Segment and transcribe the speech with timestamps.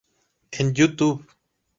[0.57, 1.21] En Youtube